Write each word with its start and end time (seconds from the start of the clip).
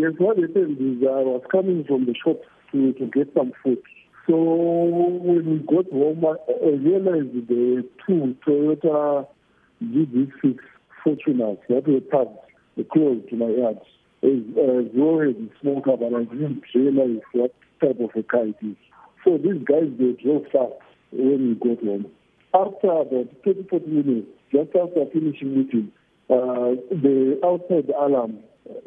Yes, 0.00 0.12
what 0.16 0.38
happened 0.38 0.78
is 0.80 1.06
I 1.06 1.20
was 1.28 1.42
coming 1.52 1.84
from 1.84 2.06
the 2.06 2.14
shop 2.24 2.40
to, 2.72 2.94
to 2.94 3.04
get 3.12 3.34
some 3.36 3.52
food. 3.62 3.82
So 4.26 4.34
when 4.34 5.44
we 5.44 5.58
got 5.58 5.92
home, 5.92 6.24
I 6.24 6.70
realized 6.70 7.46
the 7.48 7.86
two 8.06 8.34
Toyota 8.46 9.26
GD6 9.84 10.56
Fortuners 11.04 11.58
that 11.68 11.86
were 11.86 12.00
parked 12.00 12.32
close 12.90 13.20
to 13.28 13.36
my 13.36 13.48
yard. 13.48 13.76
As, 14.22 14.40
as 14.56 14.88
well 14.94 15.20
as 15.20 15.36
a 15.36 15.48
smoker, 15.60 15.98
but 15.98 16.14
I 16.14 16.24
didn't 16.24 16.62
realize 16.74 17.20
what 17.32 17.54
type 17.82 18.00
of 18.00 18.08
a 18.16 18.22
car 18.22 18.46
it 18.46 18.56
is. 18.62 18.76
So 19.22 19.36
these 19.36 19.62
guys, 19.68 19.92
they 19.98 20.16
drove 20.22 20.44
fast 20.44 20.80
when 21.12 21.60
we 21.60 21.74
got 21.74 21.84
home. 21.84 22.06
After 22.54 22.88
about 22.88 23.28
30, 23.44 23.66
40 23.68 23.86
minutes, 23.86 24.28
just 24.50 24.70
after 24.70 25.04
finishing 25.12 25.58
meeting, 25.58 25.92
uh, 26.30 26.80
the 26.88 27.38
outside 27.44 27.90
alarm, 27.90 28.38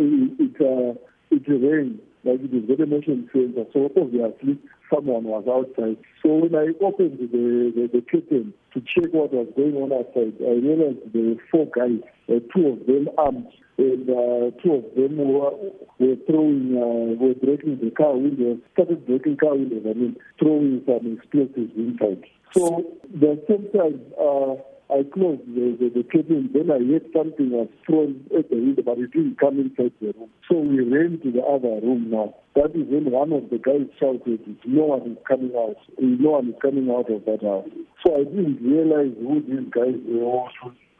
it, 0.00 0.56
uh, 0.60 0.98
it 1.30 1.44
rang 1.48 2.00
like 2.24 2.40
it 2.40 2.52
is 2.52 2.64
very 2.66 2.86
motion 2.86 3.28
sensor. 3.32 3.64
So 3.72 3.90
obviously 3.96 4.58
someone 4.92 5.24
was 5.24 5.44
outside. 5.48 5.96
So 6.22 6.44
when 6.44 6.54
I 6.54 6.72
opened 6.84 7.18
the, 7.18 7.72
the, 7.74 7.88
the 7.92 8.02
curtain 8.02 8.52
to 8.74 8.80
check 8.80 9.12
what 9.12 9.32
was 9.32 9.48
going 9.56 9.74
on 9.76 9.92
outside, 9.92 10.36
I 10.40 10.60
realized 10.60 11.00
there 11.12 11.32
were 11.32 11.42
four 11.50 11.66
guys, 11.72 12.04
uh, 12.28 12.40
two 12.52 12.76
of 12.76 12.86
them 12.86 13.08
armed, 13.16 13.48
and 13.78 14.04
uh, 14.10 14.52
two 14.60 14.84
of 14.84 14.84
them 14.94 15.16
were, 15.16 15.56
were 15.98 16.16
throwing, 16.28 16.76
uh, 16.76 17.16
were 17.16 17.34
breaking 17.34 17.80
the 17.80 17.90
car 17.90 18.16
windows, 18.16 18.58
started 18.74 19.06
breaking 19.06 19.38
car 19.38 19.54
windows, 19.56 19.84
I 19.88 19.94
mean, 19.94 20.16
throwing 20.38 20.82
some 20.84 21.16
explosives 21.16 21.72
inside. 21.76 22.24
So 22.52 22.84
the 23.08 23.40
same 23.48 23.70
time, 23.72 24.00
uh, 24.20 24.60
I 24.90 25.06
closed 25.14 25.46
the, 25.46 25.78
the, 25.78 26.02
the 26.02 26.04
curtain, 26.04 26.50
then 26.52 26.70
I 26.70 26.82
heard 26.82 27.06
something 27.14 27.50
was 27.50 27.68
thrown 27.86 28.26
at 28.36 28.50
the 28.50 28.56
window, 28.56 28.82
but 28.82 28.98
it 28.98 29.12
didn't 29.12 29.38
come 29.38 29.58
inside 29.58 29.92
the 30.00 30.12
room. 30.18 30.30
So 30.50 30.58
we 30.58 30.82
ran 30.82 31.20
to 31.22 31.30
the 31.30 31.42
other 31.42 31.78
room 31.80 32.10
now. 32.10 32.34
That 32.56 32.74
is 32.74 32.90
when 32.90 33.10
one 33.10 33.32
of 33.32 33.50
the 33.50 33.58
guys 33.58 33.86
shouted, 33.98 34.42
no 34.66 34.84
one 34.98 35.12
is 35.12 35.18
coming 35.26 35.54
out. 35.54 35.78
No 35.98 36.30
one 36.42 36.48
is 36.50 36.54
coming 36.60 36.90
out 36.90 37.06
of 37.10 37.24
that 37.24 37.42
house. 37.42 37.70
So 38.04 38.14
I 38.18 38.24
didn't 38.24 38.58
realize 38.60 39.14
who 39.22 39.40
these 39.46 39.70
guys 39.70 39.94
were. 40.10 40.50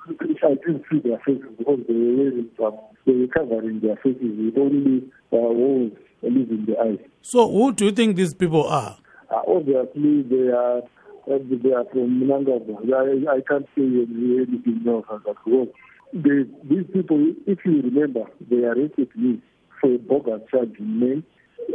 I 0.08 0.54
didn't 0.54 0.84
see 0.90 1.00
their 1.02 1.18
faces 1.26 1.50
because 1.58 1.80
they 1.86 1.94
were 1.94 2.16
wearing 2.16 2.48
some, 2.56 2.78
they 3.06 3.12
were 3.12 3.28
covering 3.28 3.80
their 3.80 3.96
faces 3.96 4.22
with 4.22 4.56
only 4.56 5.02
uh, 5.32 5.36
walls 5.36 5.92
leaving 6.22 6.66
the 6.66 6.78
eyes. 6.78 6.98
So 7.22 7.50
who 7.50 7.72
do 7.72 7.86
you 7.86 7.92
think 7.92 8.16
these 8.16 8.34
people 8.34 8.66
are? 8.66 8.98
Uh, 9.30 9.42
obviously, 9.46 10.22
they 10.22 10.48
are 10.50 10.82
they 11.26 11.72
are 11.72 11.84
from 11.84 12.20
Mnangagwa. 12.20 12.78
I, 12.92 13.36
I 13.36 13.40
can't 13.46 13.66
say 13.76 13.82
anything 13.82 14.82
on 14.86 15.22
that 15.26 15.36
because 15.44 15.68
they, 16.12 16.44
these 16.68 16.86
people, 16.92 17.34
if 17.46 17.58
you 17.64 17.82
remember, 17.82 18.24
they 18.50 18.64
arrested 18.64 19.08
me 19.14 19.40
for 19.80 19.94
a 19.94 19.98
bogus 19.98 20.42
charge 20.50 20.76
in 20.78 21.00
May. 21.00 21.22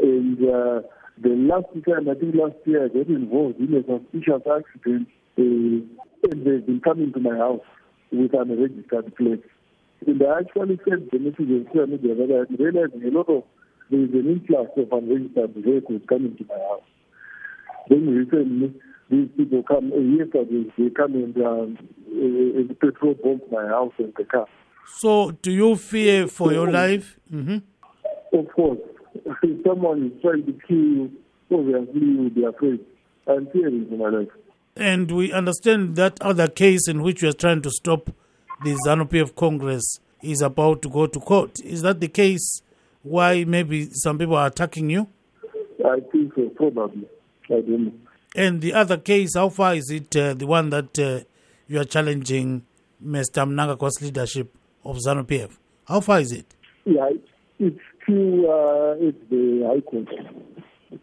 And 0.02 0.38
uh, 0.40 0.82
the 1.22 1.30
last 1.30 1.68
time, 1.88 2.10
I 2.10 2.16
think 2.16 2.36
last 2.36 2.56
year, 2.66 2.86
I 2.86 2.88
got 2.90 3.08
involved 3.08 3.60
in 3.60 3.74
a 3.74 3.84
suspicious 3.84 4.42
accident. 4.46 5.08
Uh, 5.38 5.84
and 6.32 6.46
they've 6.46 6.66
been 6.66 6.82
coming 6.84 7.14
to 7.14 7.20
my 7.20 7.36
house 7.38 7.62
with 8.12 8.34
an 8.34 8.52
unregistered 8.52 9.16
plate. 9.16 9.44
And 10.06 10.22
I 10.24 10.40
actually 10.40 10.80
sent 10.88 11.12
the 11.12 11.20
message 11.20 11.40
on 11.40 11.68
social 11.68 11.88
media 11.88 12.16
that 12.16 12.32
I 12.32 12.62
realized 12.62 12.94
a 12.96 13.12
lot 13.12 13.30
of 13.30 13.44
there 13.90 14.02
is 14.02 14.10
an 14.14 14.28
influx 14.28 14.72
of 14.78 14.92
unregistered 14.92 15.54
vehicles 15.56 16.02
coming 16.10 16.36
to 16.38 16.46
my 16.50 16.56
house. 16.56 16.82
Then 17.90 18.08
recently, 18.10 18.74
these 19.10 19.30
people 19.38 19.64
come 19.64 19.92
uh, 19.94 19.98
yesterday 19.98 20.66
they 20.78 20.90
come 20.90 21.14
and 21.16 21.38
um, 21.38 21.78
uh, 22.10 22.74
petrol 22.82 23.14
bomb 23.16 23.42
my 23.52 23.68
house 23.68 23.94
and 23.98 24.14
the 24.18 24.24
car. 24.26 24.48
So, 24.98 25.32
do 25.32 25.52
you 25.52 25.76
fear 25.76 26.28
for 26.28 26.54
your 26.54 26.72
life? 26.72 27.20
Mm-hmm. 27.32 28.38
Of 28.38 28.54
course, 28.54 28.80
if 29.44 29.64
someone 29.66 30.12
is 30.12 30.22
trying 30.22 30.46
to 30.46 30.54
kill 30.68 30.78
you, 30.78 31.12
obviously 31.52 32.02
you 32.02 32.18
will 32.18 32.30
be 32.30 32.44
afraid. 32.44 32.80
I'm 33.28 33.48
fearing 33.48 33.88
for 33.90 33.98
my 33.98 34.18
life. 34.20 34.30
And 34.76 35.10
we 35.10 35.32
understand 35.32 35.96
that 35.96 36.22
other 36.22 36.48
case 36.48 36.88
in 36.88 37.02
which 37.02 37.22
you 37.24 37.30
are 37.30 37.34
trying 37.34 37.62
to 37.64 37.72
stop 37.72 38.12
the 38.64 38.78
ZANU 38.86 39.10
PF 39.10 39.36
Congress 39.36 40.00
is 40.22 40.42
about 40.42 40.82
to 40.84 40.90
go 40.90 41.08
to 41.08 41.20
court. 41.20 41.60
Is 41.64 41.82
that 41.82 42.00
the 42.00 42.08
case? 42.08 42.62
Why 43.04 43.44
maybe 43.44 43.88
some 43.92 44.18
people 44.18 44.36
are 44.36 44.48
attacking 44.48 44.90
you? 44.90 45.08
I 45.86 46.00
think 46.12 46.34
so, 46.36 46.50
probably. 46.56 47.08
I 47.50 47.62
don't 47.62 47.86
know. 47.86 47.92
And 48.36 48.60
the 48.62 48.74
other 48.74 48.98
case, 48.98 49.36
how 49.36 49.48
far 49.48 49.76
is 49.76 49.90
it, 49.90 50.14
uh, 50.14 50.34
the 50.34 50.46
one 50.46 50.70
that 50.72 51.00
uh, 51.00 51.22
you 51.68 51.80
are 51.80 51.86
challenging 51.86 52.66
Mr. 53.04 53.48
Mnangagwa's 53.48 54.02
leadership 54.02 54.54
of 54.84 54.98
ZANU 54.98 55.24
PF? 55.26 55.58
How 55.88 56.02
far 56.02 56.20
is 56.20 56.34
it? 56.34 56.54
Yeah, 56.84 57.12
it's 57.60 57.80
still 58.04 58.52
uh, 58.52 58.96
it's 59.00 59.18
the 59.30 59.64
High 59.66 59.80
Court. 59.82 60.10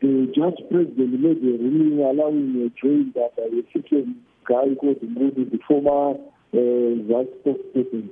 The 0.00 0.32
judge 0.36 0.60
president 0.70 1.20
made 1.20 1.38
a 1.38 1.56
ruling 1.56 2.00
allowing 2.00 2.68
a 2.68 2.84
joinder 2.84 3.28
a 3.38 3.58
Egyptian 3.58 4.20
guy 4.46 4.74
called 4.78 5.02
Moody, 5.02 5.44
the 5.44 5.58
former 5.66 6.18
uh, 6.52 7.02
vice 7.08 7.32
spokesperson. 7.40 8.10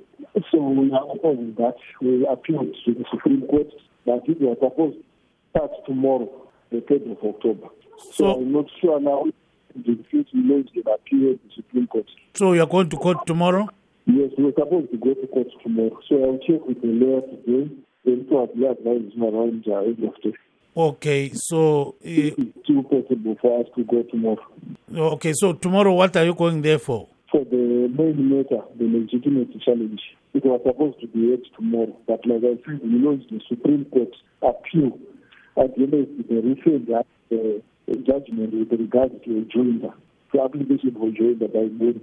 So 0.51 0.59
we 0.69 0.91
are 0.93 1.05
opposing 1.15 1.55
that. 1.59 1.75
We 2.01 2.27
appealed 2.27 2.75
to 2.87 2.95
the 2.95 3.05
Supreme 3.11 3.47
Court 3.49 3.69
that 4.07 4.23
it 4.27 4.41
was 4.41 4.57
supposed 4.61 4.97
to 4.97 5.05
start 5.51 5.71
tomorrow, 5.87 6.31
the 6.71 6.79
3rd 6.79 7.13
of 7.13 7.35
October. 7.35 7.69
So, 8.01 8.13
so 8.13 8.41
I'm 8.41 8.53
not 8.53 8.67
sure 8.81 9.01
now 9.01 9.25
the 9.75 9.99
future 10.11 10.29
laws 10.35 10.67
that 10.75 10.91
appear 10.91 11.35
the 11.35 11.51
Supreme 11.55 11.87
Court. 11.87 12.07
So 12.35 12.53
you're 12.53 12.67
going 12.67 12.91
to 12.91 12.97
court 12.97 13.27
tomorrow? 13.27 13.69
Yes, 14.07 14.31
we're 14.37 14.53
supposed 14.53 14.91
to 14.91 14.97
go 14.99 15.15
to 15.15 15.27
court 15.29 15.49
tomorrow. 15.63 15.99
So 16.09 16.25
I'll 16.25 16.39
check 16.39 16.67
with 16.67 16.81
the 16.81 16.89
lawyer 16.89 17.21
today 17.23 17.71
then 18.05 18.27
to 18.29 18.39
apply 18.39 18.71
advice 18.71 19.13
around 19.21 19.65
the 19.65 19.75
end 19.75 20.05
of 20.05 20.15
the 20.23 20.33
Okay, 20.77 21.33
so 21.35 21.89
uh, 21.89 21.95
it's 22.01 22.37
still 22.65 22.83
possible 22.85 23.37
for 23.41 23.61
us 23.61 23.67
to 23.77 23.85
go 23.85 24.03
tomorrow. 24.05 24.47
Okay, 24.95 25.33
so 25.35 25.53
tomorrow 25.53 25.93
what 25.93 26.17
are 26.17 26.25
you 26.25 26.35
going 26.35 26.63
there 26.63 26.79
for? 26.79 27.09
For 27.31 27.45
the 27.45 27.93
main 27.97 28.29
matter, 28.29 28.63
the 28.79 28.85
legitimate 28.85 29.61
challenge. 29.61 30.01
It 30.33 30.45
was 30.45 30.61
supposed 30.65 31.01
to 31.01 31.09
be 31.09 31.31
heard 31.31 31.43
tomorrow, 31.57 31.97
but 32.07 32.25
like 32.25 32.43
I 32.45 32.55
said, 32.65 32.81
you 32.85 32.99
know, 32.99 33.17
the 33.17 33.41
Supreme 33.49 33.85
Court 33.87 34.15
appeal 34.43 34.97
at 35.59 35.75
the 35.77 35.83
end 35.83 35.95
of 35.95 36.29
the 36.29 36.35
referred 36.41 36.87
that 36.87 37.07
uh, 37.33 37.61
judgment 38.07 38.55
with 38.55 38.79
regards 38.79 39.15
to 39.25 39.39
a 39.39 39.43
joinder, 39.43 39.93
the 40.33 40.41
application 40.43 40.93
for 40.93 41.11
joinder 41.11 41.53
by 41.53 41.67
board 41.67 41.97